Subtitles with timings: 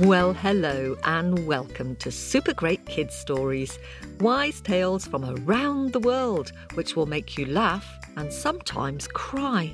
[0.00, 3.78] Well, hello and welcome to Super Great Kids Stories,
[4.18, 7.86] wise tales from around the world which will make you laugh
[8.16, 9.72] and sometimes cry.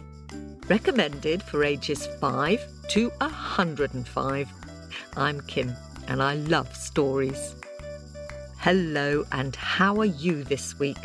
[0.69, 4.49] Recommended for ages 5 to 105.
[5.17, 5.75] I'm Kim
[6.09, 7.58] and I love stories.
[8.69, 10.99] Hello, and how are you this week?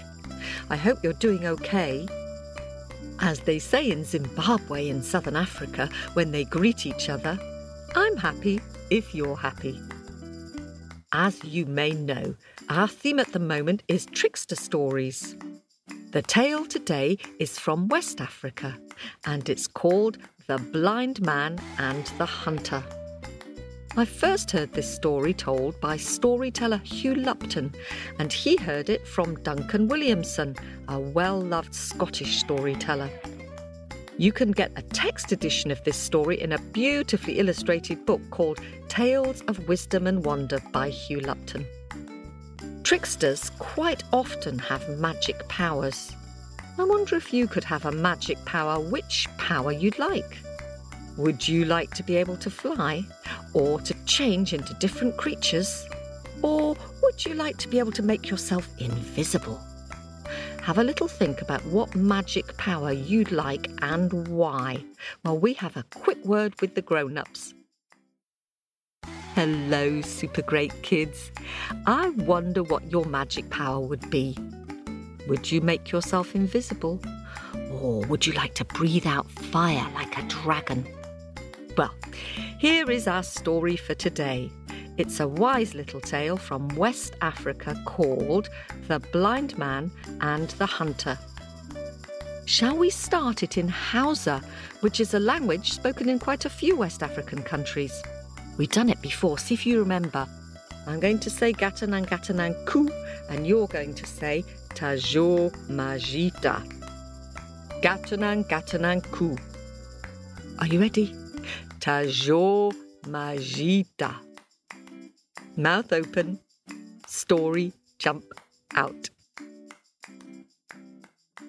[0.70, 2.06] I hope you're doing okay.
[3.22, 7.40] As they say in Zimbabwe in southern Africa when they greet each other,
[7.96, 9.80] I'm happy if you're happy.
[11.14, 12.36] As you may know,
[12.68, 15.38] our theme at the moment is trickster stories.
[16.12, 18.78] The tale today is from West Africa
[19.26, 20.18] and it's called
[20.48, 22.84] The Blind Man and the Hunter.
[23.96, 27.76] I first heard this story told by storyteller Hugh Lupton,
[28.18, 30.56] and he heard it from Duncan Williamson,
[30.88, 33.12] a well loved Scottish storyteller.
[34.18, 38.60] You can get a text edition of this story in a beautifully illustrated book called
[38.88, 41.64] Tales of Wisdom and Wonder by Hugh Lupton.
[42.82, 46.16] Tricksters quite often have magic powers.
[46.80, 50.40] I wonder if you could have a magic power, which power you'd like.
[51.18, 53.06] Would you like to be able to fly?
[53.54, 55.88] Or to change into different creatures?
[56.42, 59.60] Or would you like to be able to make yourself invisible?
[60.62, 64.84] Have a little think about what magic power you'd like and why
[65.22, 67.54] while we have a quick word with the grown ups.
[69.36, 71.32] Hello, super great kids.
[71.86, 74.38] I wonder what your magic power would be.
[75.28, 77.02] Would you make yourself invisible?
[77.72, 80.88] Or would you like to breathe out fire like a dragon?
[81.78, 81.94] Well,
[82.64, 84.50] here is our story for today.
[84.96, 88.48] It's a wise little tale from West Africa called
[88.88, 91.20] The Blind Man and the Hunter.
[92.46, 94.42] Shall we start it in Hausa,
[94.80, 98.02] which is a language spoken in quite a few West African countries?
[98.58, 100.26] We've done it before, see if you remember.
[100.88, 102.90] I'm going to say Gatanan Gatanan Ku,
[103.30, 106.64] and you're going to say Tajo Majita.
[107.82, 109.36] Gatanan Gatanan Ku.
[110.60, 111.14] Are you ready?
[111.84, 112.72] Tajo
[113.08, 114.16] Majita.
[115.58, 116.40] Mouth open,
[117.06, 118.24] story jump
[118.74, 119.10] out.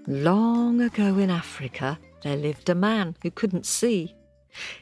[0.09, 4.13] Long ago in Africa, there lived a man who couldn't see.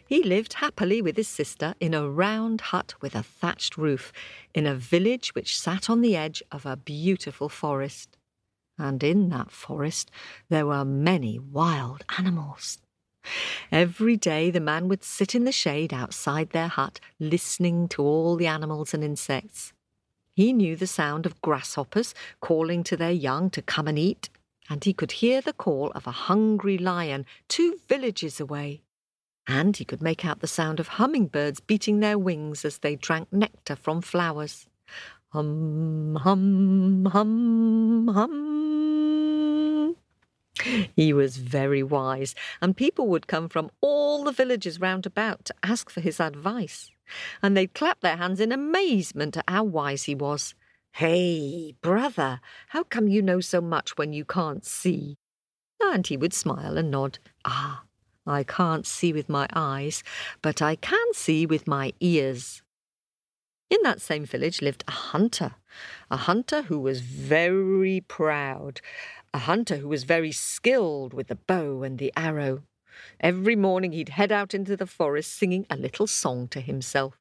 [0.07, 4.11] He lived happily with his sister in a round hut with a thatched roof
[4.55, 8.17] in a village which sat on the edge of a beautiful forest.
[8.79, 10.11] And in that forest
[10.49, 12.79] there were many wild animals.
[13.71, 18.37] Every day the man would sit in the shade outside their hut, listening to all
[18.37, 19.73] the animals and insects.
[20.35, 24.31] He knew the sound of grasshoppers calling to their young to come and eat,
[24.71, 28.83] and he could hear the call of a hungry lion two villages away.
[29.47, 33.33] And he could make out the sound of hummingbirds beating their wings as they drank
[33.33, 34.67] nectar from flowers.
[35.31, 38.92] Hum, hum, hum, hum.
[40.95, 45.55] He was very wise, and people would come from all the villages round about to
[45.63, 46.91] ask for his advice.
[47.43, 50.55] And they'd clap their hands in amazement at how wise he was.
[50.93, 55.17] Hey, brother, how come you know so much when you can't see?
[55.81, 57.19] And he would smile and nod.
[57.45, 57.85] Ah,
[58.27, 60.05] I can't see with my eyes,
[60.43, 62.63] but I can see with my ears.
[63.73, 65.55] In that same village lived a hunter,
[66.11, 68.83] a hunter who was very proud,
[69.33, 72.65] a hunter who was very skilled with the bow and the arrow.
[73.19, 77.17] Every morning he'd head out into the forest singing a little song to himself.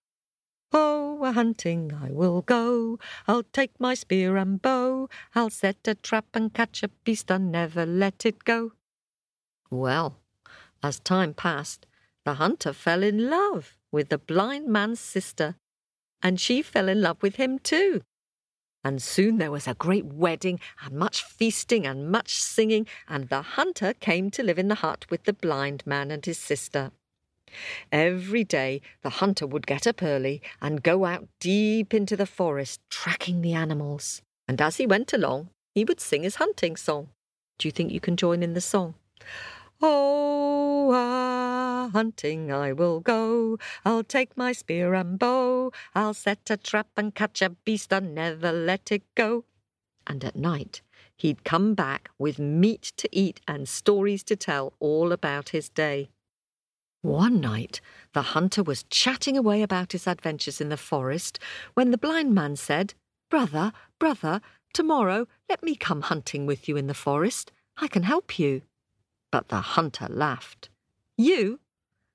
[0.73, 3.00] Oh, a hunting I will go.
[3.29, 5.07] I'll take my spear and bow.
[5.34, 8.73] I'll set a trap and catch a beast and never let it go.
[9.69, 10.17] Well,
[10.84, 11.88] as time passed,
[12.25, 15.56] the hunter fell in love with the blind man's sister,
[16.24, 18.02] and she fell in love with him too.
[18.84, 23.41] And soon there was a great wedding, and much feasting and much singing, and the
[23.41, 26.91] hunter came to live in the hut with the blind man and his sister.
[27.91, 32.79] Every day the hunter would get up early and go out deep into the forest,
[32.90, 34.22] tracking the animals.
[34.47, 37.09] And as he went along, he would sing his hunting song.
[37.59, 38.96] Do you think you can join in the song?
[39.82, 41.51] Oh, ah.
[41.89, 43.57] Hunting I will go.
[43.85, 45.72] I'll take my spear and bow.
[45.95, 49.45] I'll set a trap and catch a beast and never let it go.
[50.07, 50.81] And at night,
[51.16, 56.09] he'd come back with meat to eat and stories to tell all about his day.
[57.01, 57.81] One night,
[58.13, 61.39] the hunter was chatting away about his adventures in the forest
[61.73, 62.93] when the blind man said,
[63.29, 64.41] Brother, brother,
[64.73, 67.51] tomorrow let me come hunting with you in the forest.
[67.78, 68.61] I can help you.
[69.31, 70.69] But the hunter laughed.
[71.17, 71.59] You?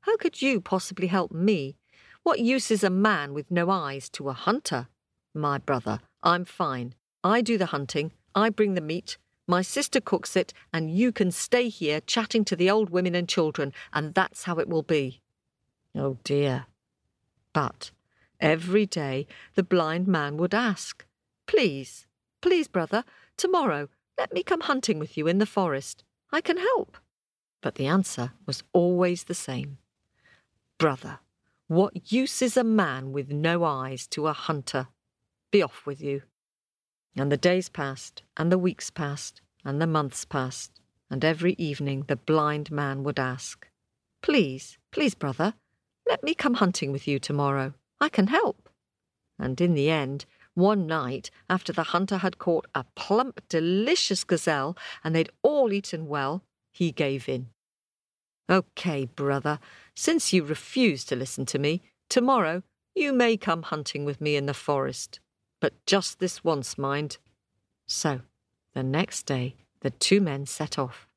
[0.07, 1.79] How could you possibly help me?
[2.23, 4.87] What use is a man with no eyes to a hunter?
[5.35, 6.95] My brother, I'm fine.
[7.25, 9.19] I do the hunting, I bring the meat,
[9.49, 13.29] my sister cooks it, and you can stay here chatting to the old women and
[13.29, 15.23] children, and that's how it will be.
[15.93, 16.67] Oh dear.
[17.53, 17.91] But
[18.39, 19.27] every day
[19.57, 21.05] the blind man would ask,
[21.47, 22.07] Please,
[22.41, 23.03] please, brother,
[23.37, 26.05] tomorrow let me come hunting with you in the forest.
[26.31, 26.97] I can help.
[27.61, 29.79] But the answer was always the same.
[30.79, 31.21] Brother,
[31.69, 34.89] what use is a man with no eyes to a hunter?
[35.51, 36.23] Be off with you.
[37.17, 42.05] And the days passed, and the weeks passed, and the months passed, and every evening
[42.09, 43.67] the blind man would ask,
[44.21, 45.55] Please, please, brother,
[46.07, 47.73] let me come hunting with you tomorrow.
[47.99, 48.69] I can help.
[49.39, 54.77] And in the end, one night, after the hunter had caught a plump, delicious gazelle,
[55.03, 56.43] and they'd all eaten well,
[56.73, 57.49] he gave in.
[58.49, 59.59] OK, brother,
[59.95, 62.63] since you refuse to listen to me, tomorrow
[62.95, 65.19] you may come hunting with me in the forest.
[65.61, 67.19] But just this once, mind.
[67.87, 68.21] So,
[68.75, 71.09] the next day, the two men set off.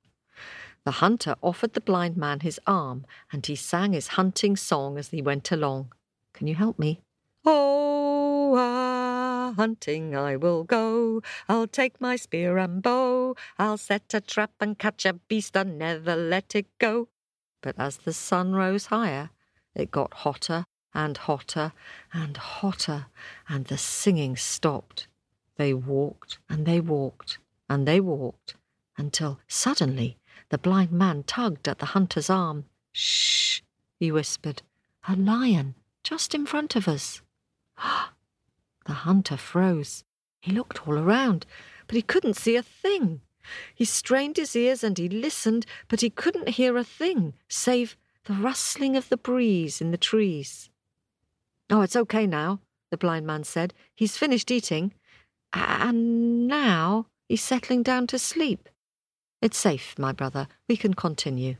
[0.85, 5.09] The hunter offered the blind man his arm, and he sang his hunting song as
[5.09, 5.93] he went along.
[6.33, 7.01] Can you help me?
[7.45, 11.21] Oh, ah, hunting I will go.
[11.47, 13.35] I'll take my spear and bow.
[13.59, 17.09] I'll set a trap and catch a beast and never let it go.
[17.61, 19.29] But as the sun rose higher,
[19.75, 21.73] it got hotter and hotter
[22.13, 23.07] and hotter,
[23.47, 25.07] and the singing stopped.
[25.57, 27.37] They walked and they walked
[27.69, 28.55] and they walked
[28.97, 30.17] until suddenly
[30.49, 32.65] the blind man tugged at the hunter's arm.
[32.91, 33.61] Shh,
[33.99, 34.61] he whispered.
[35.07, 37.21] A lion just in front of us.
[38.85, 40.03] the hunter froze.
[40.41, 41.45] He looked all around,
[41.87, 43.21] but he couldn't see a thing.
[43.73, 48.33] He strained his ears and he listened, but he couldn't hear a thing save the
[48.33, 50.69] rustling of the breeze in the trees.
[51.69, 52.59] Oh, it's okay now,
[52.91, 53.73] the blind man said.
[53.95, 54.93] He's finished eating.
[55.53, 58.69] And now he's settling down to sleep.
[59.41, 60.47] It's safe, my brother.
[60.67, 61.57] We can continue.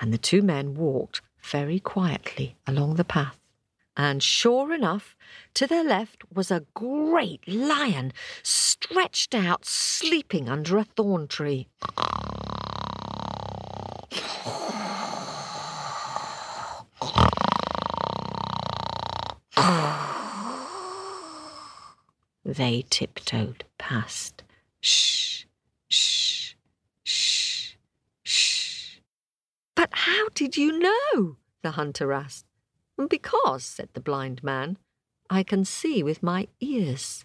[0.00, 3.39] And the two men walked very quietly along the path.
[3.96, 5.16] And sure enough,
[5.54, 11.68] to their left was a great lion stretched out, sleeping under a thorn tree.
[22.44, 24.42] They tiptoed past.
[24.80, 25.44] Shh,
[25.88, 26.54] shh,
[26.98, 27.74] shh,
[28.24, 28.98] shh.
[29.76, 31.36] But how did you know?
[31.62, 32.49] the hunter asked.
[33.08, 34.78] Because, said the blind man,
[35.28, 37.24] I can see with my ears.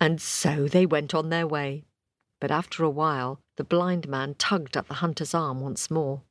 [0.00, 1.84] And so they went on their way.
[2.40, 6.22] But after a while, the blind man tugged at the hunter's arm once more.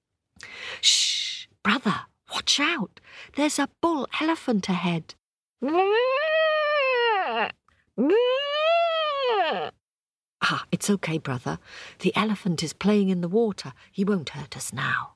[0.82, 2.02] Shh, brother,
[2.34, 3.00] watch out.
[3.36, 5.16] There's a bull elephant ahead.
[10.42, 11.58] Ah, it's okay, brother.
[12.00, 13.74] The elephant is playing in the water.
[13.92, 15.15] He won't hurt us now.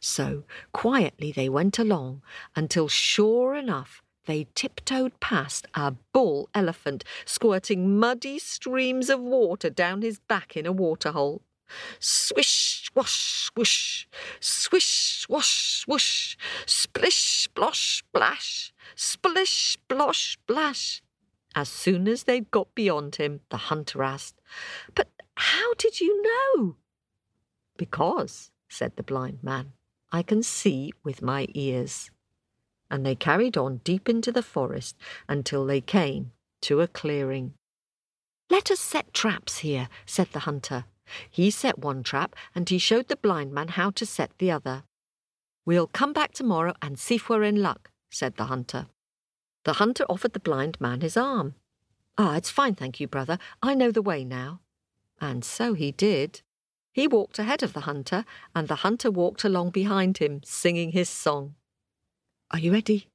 [0.00, 2.22] So quietly they went along
[2.54, 10.02] until, sure enough, they tiptoed past a bull elephant squirting muddy streams of water down
[10.02, 11.42] his back in a waterhole.
[11.98, 14.06] Swish, wash, whoosh,
[14.40, 21.02] swish, wash, whoosh, splish, splosh, splash, splish, splosh, splash.
[21.54, 24.40] As soon as they'd got beyond him, the hunter asked,
[24.94, 26.76] But how did you know?
[27.76, 29.72] Because, said the blind man,
[30.10, 32.10] I can see with my ears.
[32.90, 34.96] And they carried on deep into the forest
[35.28, 37.54] until they came to a clearing.
[38.50, 40.84] Let us set traps here, said the hunter.
[41.30, 44.82] He set one trap, and he showed the blind man how to set the other.
[45.64, 48.86] We'll come back tomorrow and see if we're in luck, said the hunter.
[49.64, 51.54] The hunter offered the blind man his arm.
[52.18, 53.38] Ah, it's fine, thank you, brother.
[53.62, 54.60] I know the way now.
[55.20, 56.42] And so he did.
[56.94, 58.24] He walked ahead of the hunter,
[58.54, 61.56] and the hunter walked along behind him, singing his song.
[62.52, 63.08] Are you ready?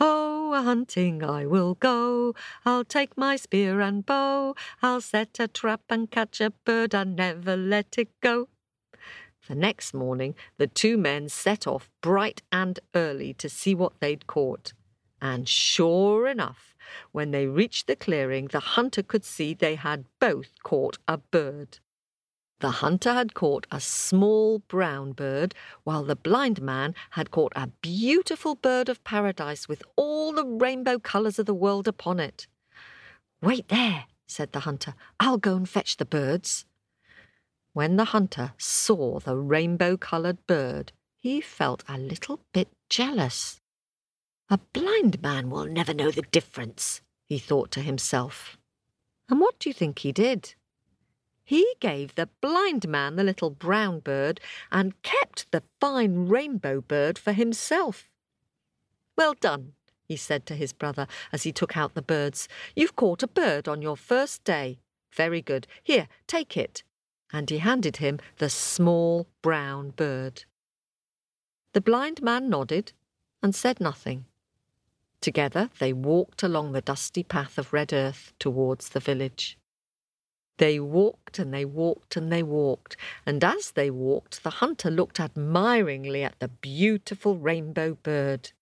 [0.00, 2.34] Oh, a hunting I will go.
[2.64, 4.54] I'll take my spear and bow.
[4.80, 8.48] I'll set a trap and catch a bird and never let it go.
[9.46, 14.26] The next morning, the two men set off bright and early to see what they'd
[14.26, 14.72] caught.
[15.20, 16.74] And sure enough,
[17.12, 21.80] when they reached the clearing, the hunter could see they had both caught a bird.
[22.60, 27.68] The hunter had caught a small brown bird, while the blind man had caught a
[27.80, 32.46] beautiful bird of paradise with all the rainbow colours of the world upon it.
[33.40, 34.94] Wait there, said the hunter.
[35.18, 36.66] I'll go and fetch the birds.
[37.72, 43.58] When the hunter saw the rainbow coloured bird, he felt a little bit jealous.
[44.50, 48.58] A blind man will never know the difference, he thought to himself.
[49.30, 50.54] And what do you think he did?
[51.50, 54.40] He gave the blind man the little brown bird
[54.70, 58.08] and kept the fine rainbow bird for himself.
[59.16, 59.72] Well done,
[60.04, 62.46] he said to his brother as he took out the birds.
[62.76, 64.78] You've caught a bird on your first day.
[65.12, 65.66] Very good.
[65.82, 66.84] Here, take it.
[67.32, 70.44] And he handed him the small brown bird.
[71.72, 72.92] The blind man nodded
[73.42, 74.26] and said nothing.
[75.20, 79.58] Together they walked along the dusty path of red earth towards the village.
[80.60, 85.18] They walked and they walked and they walked, and as they walked, the hunter looked
[85.18, 88.52] admiringly at the beautiful rainbow bird.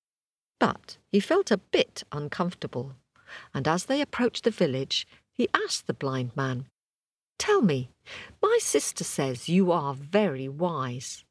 [0.61, 2.95] But he felt a bit uncomfortable,
[3.53, 6.69] and as they approached the village, he asked the blind man,
[7.37, 7.91] Tell me,
[8.41, 11.25] my sister says you are very wise.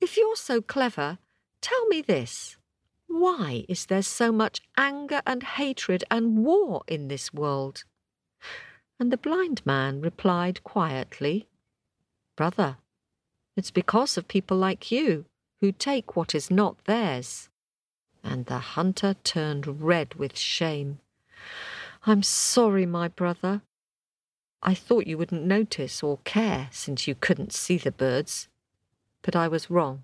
[0.00, 1.18] If you're so clever,
[1.60, 2.56] tell me this.
[3.06, 7.84] Why is there so much anger and hatred and war in this world?
[9.00, 11.48] And the blind man replied quietly,
[12.36, 12.76] Brother,
[13.56, 15.24] it's because of people like you
[15.62, 17.48] who take what is not theirs.
[18.22, 20.98] And the hunter turned red with shame.
[22.06, 23.62] I'm sorry, my brother.
[24.62, 28.48] I thought you wouldn't notice or care since you couldn't see the birds.
[29.22, 30.02] But I was wrong.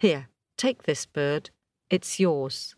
[0.00, 1.50] Here, take this bird.
[1.88, 2.74] It's yours.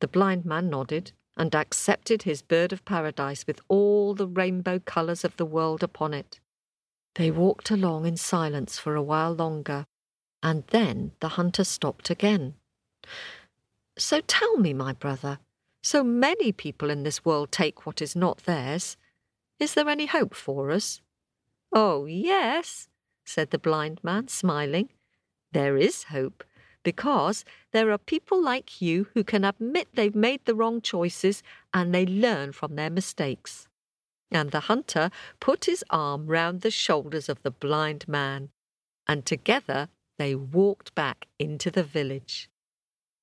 [0.00, 5.24] The blind man nodded and accepted his bird of paradise with all the rainbow colours
[5.24, 6.38] of the world upon it.
[7.14, 9.86] They walked along in silence for a while longer,
[10.42, 12.54] and then the hunter stopped again.
[13.96, 15.38] So tell me, my brother,
[15.82, 18.96] so many people in this world take what is not theirs.
[19.60, 21.00] Is there any hope for us?
[21.72, 22.88] Oh, yes,
[23.24, 24.90] said the blind man, smiling.
[25.52, 26.42] There is hope,
[26.84, 31.92] because there are people like you who can admit they've made the wrong choices and
[31.92, 33.66] they learn from their mistakes.
[34.30, 35.10] And the hunter
[35.40, 38.50] put his arm round the shoulders of the blind man,
[39.08, 39.88] and together
[40.18, 42.48] they walked back into the village.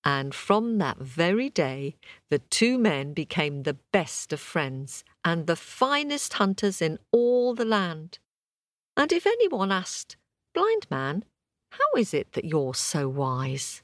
[0.04, 1.96] And from that very day,
[2.30, 7.66] the two men became the best of friends and the finest hunters in all the
[7.66, 8.18] land.
[8.98, 10.18] And if anyone asked,
[10.54, 11.24] Blind man,
[11.72, 13.82] how is it that you're so wise?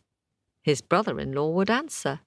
[0.62, 2.20] His brother in law would answer,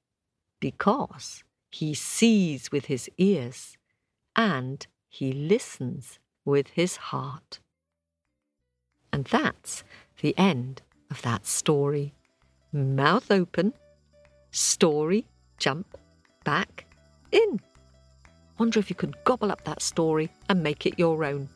[0.59, 3.76] Because he sees with his ears
[4.35, 7.61] and he listens with his heart.
[9.12, 9.85] And that's
[10.21, 12.14] the end of that story.
[12.73, 13.75] Mouth open,
[14.50, 15.26] story,
[15.59, 15.99] jump,
[16.45, 16.87] back,
[17.33, 17.61] in.
[18.59, 21.49] Wonder if you could gobble up that story and make it your own.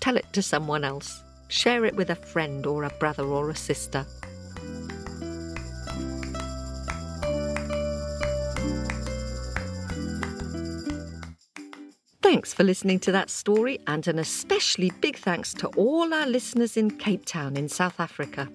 [0.00, 1.22] Tell it to someone else.
[1.48, 4.06] Share it with a friend or a brother or a sister.
[12.22, 16.76] Thanks for listening to that story, and an especially big thanks to all our listeners
[16.76, 18.48] in Cape Town in South Africa.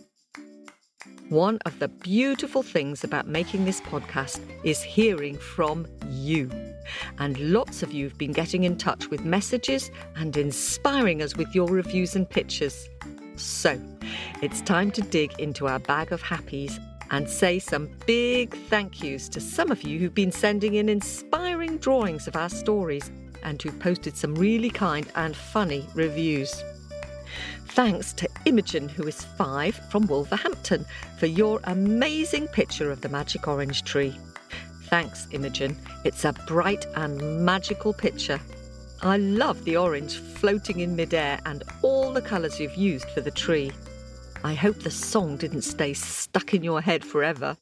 [1.29, 6.72] One of the beautiful things about making this podcast is hearing from you.
[7.19, 11.53] And lots of you have been getting in touch with messages and inspiring us with
[11.53, 12.89] your reviews and pictures.
[13.35, 13.79] So,
[14.41, 16.79] it's time to dig into our bag of happies
[17.11, 21.77] and say some big thank yous to some of you who've been sending in inspiring
[21.77, 23.11] drawings of our stories
[23.43, 26.63] and who posted some really kind and funny reviews.
[27.67, 30.85] Thanks to Imogen, who is five from Wolverhampton,
[31.17, 34.15] for your amazing picture of the magic orange tree.
[34.93, 35.75] Thanks, Imogen.
[36.03, 38.39] It's a bright and magical picture.
[39.01, 43.31] I love the orange floating in midair and all the colours you've used for the
[43.31, 43.71] tree.
[44.43, 47.57] I hope the song didn't stay stuck in your head forever.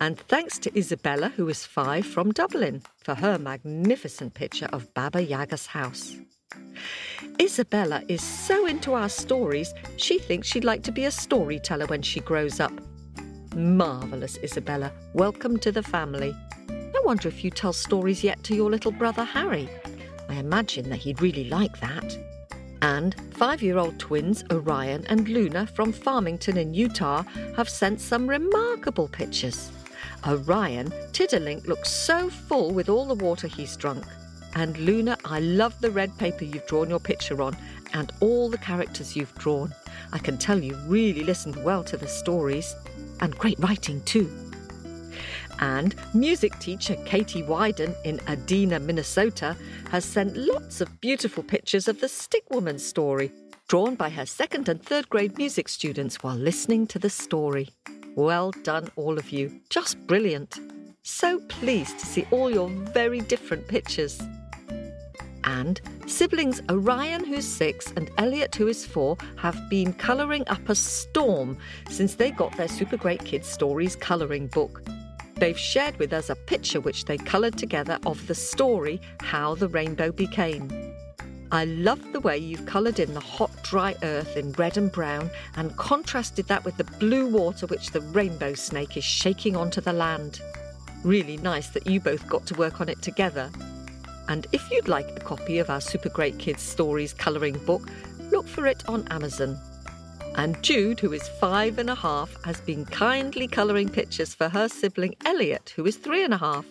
[0.00, 5.22] And thanks to Isabella, who is five from Dublin, for her magnificent picture of Baba
[5.22, 6.16] Yaga's house.
[7.40, 12.02] Isabella is so into our stories, she thinks she'd like to be a storyteller when
[12.02, 12.72] she grows up.
[13.54, 14.90] Marvellous, Isabella.
[15.12, 16.34] Welcome to the family.
[16.70, 19.68] I wonder if you tell stories yet to your little brother Harry.
[20.28, 22.16] I imagine that he'd really like that.
[22.80, 28.26] And five year old twins Orion and Luna from Farmington in Utah have sent some
[28.26, 29.70] remarkable pictures.
[30.26, 34.04] Orion, Tiddalik looks so full with all the water he's drunk.
[34.54, 37.56] And Luna, I love the red paper you've drawn your picture on
[37.92, 39.74] and all the characters you've drawn.
[40.12, 42.74] I can tell you really listened well to the stories
[43.22, 44.30] and great writing too.
[45.60, 49.56] And music teacher Katie Wyden in Edina, Minnesota,
[49.90, 53.30] has sent lots of beautiful pictures of the Stick Woman story,
[53.68, 57.70] drawn by her second and third grade music students while listening to the story.
[58.16, 59.60] Well done, all of you.
[59.70, 60.58] Just brilliant.
[61.02, 64.20] So pleased to see all your very different pictures.
[65.44, 70.74] And siblings Orion, who's six, and Elliot, who is four, have been colouring up a
[70.74, 71.56] storm
[71.90, 74.82] since they got their Super Great Kids Stories colouring book.
[75.36, 79.68] They've shared with us a picture which they coloured together of the story How the
[79.68, 80.70] Rainbow Became.
[81.50, 85.30] I love the way you've coloured in the hot, dry earth in red and brown
[85.56, 89.92] and contrasted that with the blue water which the rainbow snake is shaking onto the
[89.92, 90.40] land.
[91.04, 93.50] Really nice that you both got to work on it together.
[94.28, 97.88] And if you'd like a copy of our Super Great Kids Stories colouring book,
[98.30, 99.58] look for it on Amazon.
[100.36, 104.68] And Jude, who is five and a half, has been kindly colouring pictures for her
[104.68, 106.64] sibling Elliot, who is three and a half.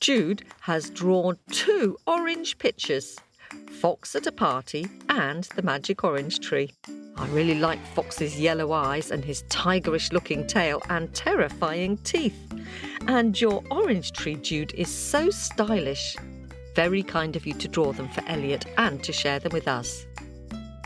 [0.00, 3.16] Jude has drawn two orange pictures
[3.82, 6.70] Fox at a party and the magic orange tree.
[7.16, 12.36] I really like Fox's yellow eyes and his tigerish looking tail and terrifying teeth.
[13.06, 16.16] And your orange tree, Jude, is so stylish.
[16.74, 20.06] Very kind of you to draw them for Elliot and to share them with us.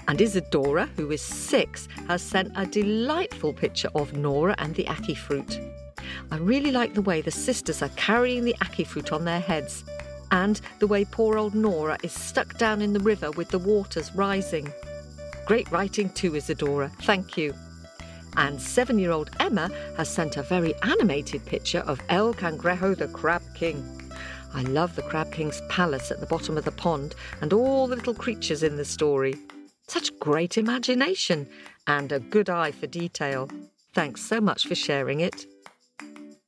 [0.09, 5.17] And Isadora, who is six, has sent a delightful picture of Nora and the ackee
[5.17, 5.61] fruit.
[6.31, 9.85] I really like the way the sisters are carrying the ackee fruit on their heads,
[10.31, 14.15] and the way poor old Nora is stuck down in the river with the waters
[14.15, 14.73] rising.
[15.45, 16.91] Great writing too, Isadora.
[17.03, 17.55] Thank you.
[18.37, 23.09] And seven year old Emma has sent a very animated picture of El Cangrejo the
[23.09, 23.96] Crab King.
[24.57, 27.95] I love the Crab King's palace at the bottom of the pond and all the
[27.95, 29.37] little creatures in the story.
[29.87, 31.47] Such great imagination
[31.87, 33.51] and a good eye for detail.
[33.93, 35.45] Thanks so much for sharing it.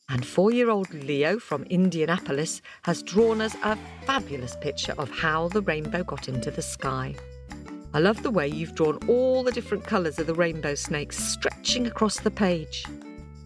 [0.09, 5.49] And four year old Leo from Indianapolis has drawn us a fabulous picture of how
[5.49, 7.15] the rainbow got into the sky.
[7.93, 11.87] I love the way you've drawn all the different colours of the rainbow snakes stretching
[11.87, 12.87] across the page.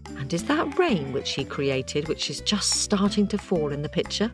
[0.07, 3.88] And is that rain which he created, which is just starting to fall in the
[3.88, 4.31] picture?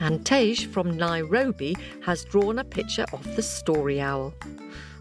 [0.00, 4.32] And Tej from Nairobi has drawn a picture of the story owl.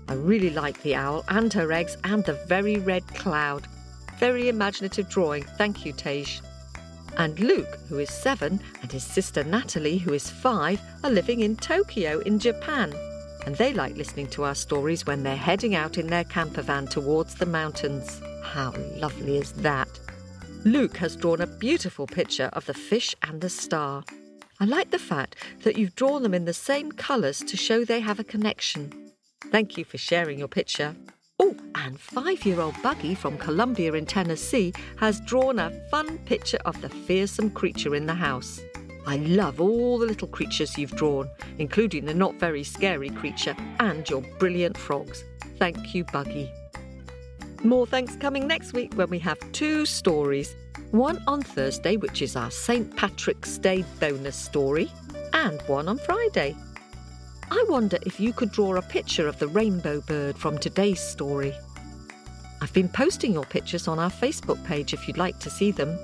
[0.10, 3.68] I really like the owl and her eggs and the very red cloud.
[4.18, 5.44] Very imaginative drawing.
[5.44, 6.26] Thank you, Tej.
[7.18, 11.56] And Luke, who is seven, and his sister Natalie, who is five, are living in
[11.56, 12.94] Tokyo in Japan.
[13.46, 16.86] And they like listening to our stories when they're heading out in their camper van
[16.86, 18.22] towards the mountains.
[18.44, 19.88] How lovely is that?
[20.64, 24.04] Luke has drawn a beautiful picture of the fish and the star.
[24.60, 28.00] I like the fact that you've drawn them in the same colours to show they
[28.00, 29.12] have a connection.
[29.52, 30.96] Thank you for sharing your picture.
[31.40, 36.58] Oh, and five year old Buggy from Columbia in Tennessee has drawn a fun picture
[36.66, 38.60] of the fearsome creature in the house.
[39.06, 44.10] I love all the little creatures you've drawn, including the not very scary creature and
[44.10, 45.24] your brilliant frogs.
[45.60, 46.52] Thank you, Buggy.
[47.64, 50.56] More thanks coming next week when we have two stories
[50.92, 52.96] one on Thursday, which is our St.
[52.96, 54.92] Patrick's Day bonus story,
[55.34, 56.56] and one on Friday.
[57.50, 61.54] I wonder if you could draw a picture of the rainbow bird from today's story.
[62.62, 65.98] I've been posting your pictures on our Facebook page if you'd like to see them.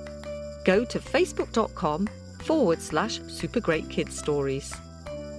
[0.64, 2.08] Go to facebook.com
[2.40, 4.74] forward slash super great kids stories.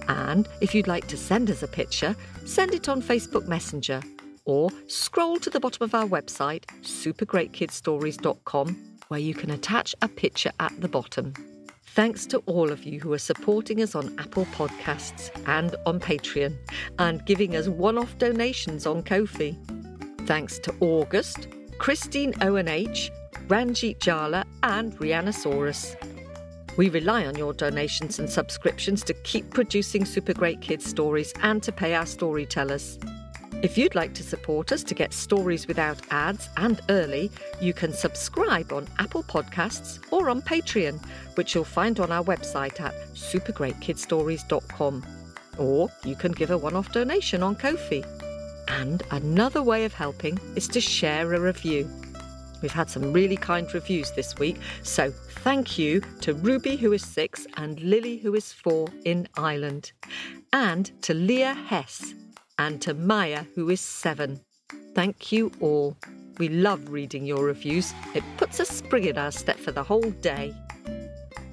[0.08, 4.02] And if you'd like to send us a picture, send it on Facebook Messenger
[4.44, 10.52] or scroll to the bottom of our website, supergreatkidstories.com, where you can attach a picture
[10.60, 11.32] at the bottom.
[11.96, 16.54] Thanks to all of you who are supporting us on Apple Podcasts and on Patreon
[16.98, 19.56] and giving us one off donations on Ko-fi.
[20.26, 23.10] Thanks to August, Christine Owen H,
[23.48, 25.96] Ranjit Jala, and Rhiannosaurus.
[26.76, 31.62] We rely on your donations and subscriptions to keep producing super great kids stories and
[31.62, 32.98] to pay our storytellers.
[33.62, 37.90] If you'd like to support us to get stories without ads and early, you can
[37.90, 41.02] subscribe on Apple Podcasts or on Patreon,
[41.36, 45.06] which you'll find on our website at supergreatkidstories.com.
[45.56, 48.04] Or you can give a one off donation on Ko-fi.
[48.68, 51.90] And another way of helping is to share a review.
[52.60, 57.02] We've had some really kind reviews this week, so thank you to Ruby, who is
[57.02, 59.92] six, and Lily, who is four, in Ireland,
[60.52, 62.14] and to Leah Hess
[62.58, 64.40] and to Maya, who is seven.
[64.94, 65.96] Thank you all.
[66.38, 67.94] We love reading your reviews.
[68.14, 70.54] It puts a spring in our step for the whole day.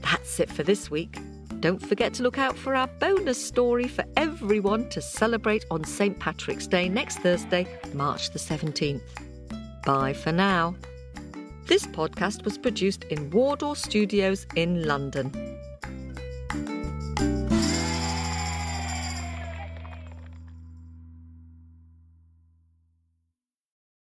[0.02, 1.18] That's it for this week.
[1.60, 6.20] Don't forget to look out for our bonus story for everyone to celebrate on St.
[6.20, 9.02] Patrick's Day next Thursday, March the 17th.
[9.86, 10.76] Bye for now.
[11.66, 15.32] This podcast was produced in Wardour Studios in London.